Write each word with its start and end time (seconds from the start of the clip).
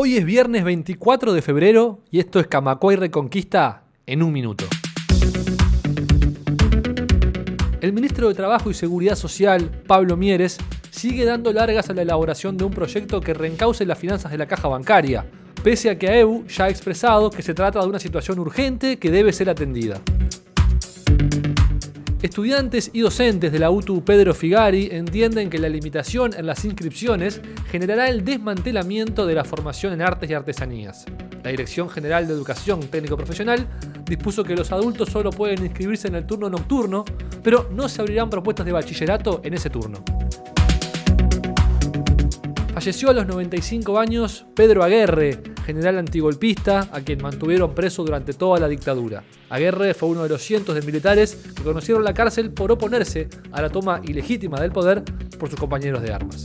Hoy 0.00 0.16
es 0.16 0.24
viernes 0.24 0.62
24 0.62 1.32
de 1.32 1.42
febrero 1.42 1.98
y 2.12 2.20
esto 2.20 2.38
es 2.38 2.46
Camacuay 2.46 2.94
Reconquista 2.94 3.82
en 4.06 4.22
un 4.22 4.32
minuto. 4.32 4.64
El 7.80 7.92
ministro 7.92 8.28
de 8.28 8.34
Trabajo 8.34 8.70
y 8.70 8.74
Seguridad 8.74 9.16
Social, 9.16 9.82
Pablo 9.88 10.16
Mieres, 10.16 10.58
sigue 10.92 11.24
dando 11.24 11.52
largas 11.52 11.90
a 11.90 11.94
la 11.94 12.02
elaboración 12.02 12.56
de 12.56 12.62
un 12.62 12.70
proyecto 12.70 13.20
que 13.20 13.34
reencauce 13.34 13.84
las 13.84 13.98
finanzas 13.98 14.30
de 14.30 14.38
la 14.38 14.46
caja 14.46 14.68
bancaria, 14.68 15.26
pese 15.64 15.90
a 15.90 15.98
que 15.98 16.08
AEU 16.08 16.46
ya 16.46 16.66
ha 16.66 16.68
expresado 16.68 17.30
que 17.30 17.42
se 17.42 17.54
trata 17.54 17.80
de 17.80 17.88
una 17.88 17.98
situación 17.98 18.38
urgente 18.38 19.00
que 19.00 19.10
debe 19.10 19.32
ser 19.32 19.50
atendida. 19.50 20.00
Estudiantes 22.20 22.90
y 22.92 22.98
docentes 22.98 23.52
de 23.52 23.60
la 23.60 23.70
UTU 23.70 24.02
Pedro 24.04 24.34
Figari 24.34 24.88
entienden 24.90 25.48
que 25.48 25.58
la 25.58 25.68
limitación 25.68 26.34
en 26.36 26.46
las 26.46 26.64
inscripciones 26.64 27.40
generará 27.70 28.08
el 28.08 28.24
desmantelamiento 28.24 29.24
de 29.24 29.36
la 29.36 29.44
formación 29.44 29.92
en 29.92 30.02
artes 30.02 30.28
y 30.28 30.34
artesanías. 30.34 31.04
La 31.44 31.50
Dirección 31.50 31.88
General 31.88 32.26
de 32.26 32.34
Educación 32.34 32.80
Técnico 32.80 33.16
Profesional 33.16 33.68
dispuso 34.04 34.42
que 34.42 34.56
los 34.56 34.72
adultos 34.72 35.10
solo 35.10 35.30
pueden 35.30 35.64
inscribirse 35.64 36.08
en 36.08 36.16
el 36.16 36.26
turno 36.26 36.50
nocturno, 36.50 37.04
pero 37.44 37.70
no 37.72 37.88
se 37.88 38.00
abrirán 38.00 38.28
propuestas 38.28 38.66
de 38.66 38.72
bachillerato 38.72 39.40
en 39.44 39.54
ese 39.54 39.70
turno. 39.70 40.02
Falleció 42.74 43.10
a 43.10 43.12
los 43.12 43.28
95 43.28 43.96
años 43.96 44.44
Pedro 44.56 44.82
Aguerre, 44.82 45.40
general 45.68 45.98
antigolpista 45.98 46.88
a 46.90 47.02
quien 47.02 47.20
mantuvieron 47.22 47.74
preso 47.74 48.02
durante 48.02 48.32
toda 48.32 48.58
la 48.58 48.68
dictadura. 48.68 49.22
Aguerre 49.50 49.92
fue 49.92 50.08
uno 50.08 50.22
de 50.22 50.30
los 50.30 50.42
cientos 50.42 50.74
de 50.74 50.80
militares 50.80 51.52
que 51.54 51.62
conocieron 51.62 52.04
la 52.04 52.14
cárcel 52.14 52.50
por 52.50 52.72
oponerse 52.72 53.28
a 53.52 53.60
la 53.60 53.68
toma 53.68 54.00
ilegítima 54.02 54.58
del 54.60 54.72
poder 54.72 55.02
por 55.38 55.50
sus 55.50 55.60
compañeros 55.60 56.02
de 56.02 56.12
armas. 56.12 56.44